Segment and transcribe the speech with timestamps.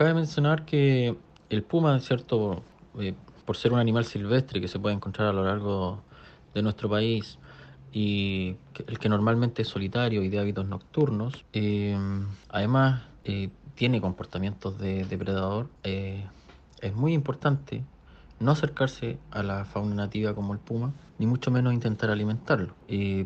[0.00, 1.14] Cabe mencionar que
[1.50, 2.62] el puma, cierto,
[2.98, 3.12] eh,
[3.44, 6.02] por ser un animal silvestre que se puede encontrar a lo largo
[6.54, 7.36] de nuestro país
[7.92, 11.98] y el que normalmente es solitario y de hábitos nocturnos, eh,
[12.48, 17.84] además eh, tiene comportamientos de depredador, es muy importante
[18.38, 22.74] no acercarse a la fauna nativa como el puma, ni mucho menos intentar alimentarlo,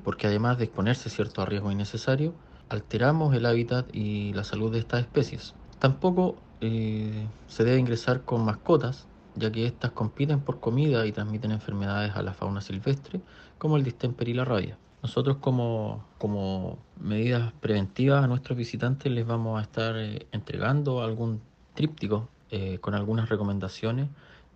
[0.02, 2.34] porque además de exponerse cierto a riesgo innecesario,
[2.68, 5.54] alteramos el hábitat y la salud de estas especies.
[5.78, 11.52] Tampoco eh, se debe ingresar con mascotas, ya que éstas compiten por comida y transmiten
[11.52, 13.20] enfermedades a la fauna silvestre,
[13.58, 14.78] como el distemper y la rabia.
[15.02, 21.42] Nosotros como, como medidas preventivas a nuestros visitantes les vamos a estar eh, entregando algún
[21.74, 24.08] tríptico eh, con algunas recomendaciones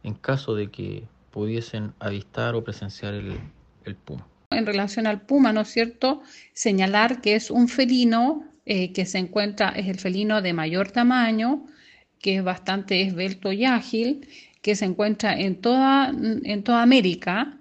[0.02, 3.38] en caso de que pudiesen avistar o presenciar el,
[4.04, 4.26] puma.
[4.50, 6.22] En relación al puma, ¿no es cierto?
[6.54, 11.64] Señalar que es un felino que se encuentra, es el felino de mayor tamaño,
[12.20, 14.28] que es bastante esbelto y ágil,
[14.62, 17.57] que se encuentra en toda, en toda América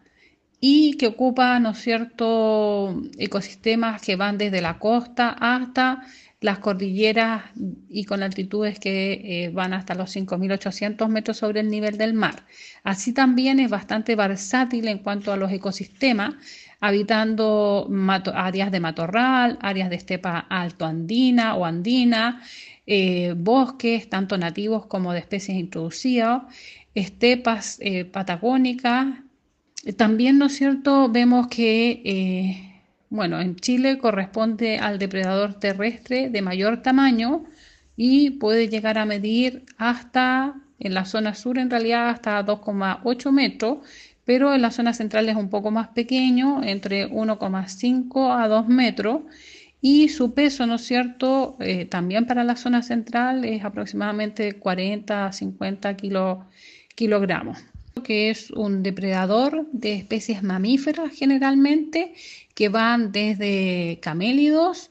[0.59, 6.03] y que ocupa, ¿no cierto?, ecosistemas que van desde la costa hasta
[6.39, 7.45] las cordilleras
[7.89, 12.45] y con altitudes que eh, van hasta los 5.800 metros sobre el nivel del mar.
[12.83, 16.35] Así también es bastante versátil en cuanto a los ecosistemas,
[16.79, 17.89] habitando
[18.35, 22.41] áreas de matorral, áreas de estepa alto andina o andina,
[22.85, 26.43] eh, bosques, tanto nativos como de especies introducidas,
[26.93, 29.26] estepas eh, patagónicas.
[29.95, 32.67] También, ¿no es cierto?, vemos que
[33.09, 37.45] bueno, en Chile corresponde al depredador terrestre de mayor tamaño
[37.95, 43.79] y puede llegar a medir hasta, en la zona sur en realidad, hasta 2,8 metros,
[44.25, 49.21] pero en la zona central es un poco más pequeño, entre 1,5 a 2 metros.
[49.79, 51.55] Y su peso, ¿no es cierto?
[51.59, 55.95] Eh, también para la zona central es aproximadamente 40 a 50
[56.95, 57.59] kilogramos
[58.03, 62.13] que es un depredador de especies mamíferas generalmente,
[62.53, 64.89] que van desde camélidos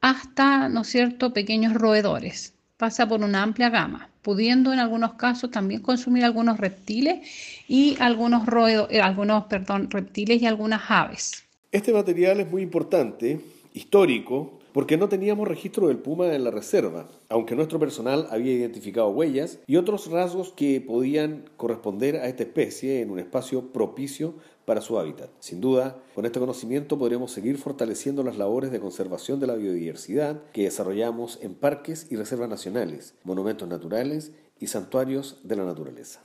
[0.00, 2.54] hasta, ¿no es cierto?, pequeños roedores.
[2.76, 7.26] Pasa por una amplia gama, pudiendo en algunos casos también consumir algunos reptiles
[7.68, 8.46] y algunos,
[8.90, 11.44] eh, algunos perdón, reptiles y algunas aves.
[11.72, 13.40] Este material es muy importante,
[13.72, 19.08] histórico, porque no teníamos registro del puma en la reserva, aunque nuestro personal había identificado
[19.08, 24.34] huellas y otros rasgos que podían corresponder a esta especie en un espacio propicio
[24.66, 25.30] para su hábitat.
[25.40, 30.42] Sin duda, con este conocimiento podremos seguir fortaleciendo las labores de conservación de la biodiversidad
[30.52, 36.20] que desarrollamos en parques y reservas nacionales, monumentos naturales y santuarios de la naturaleza.